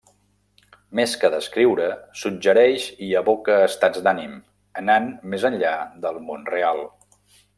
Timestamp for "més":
0.99-1.11, 5.35-5.47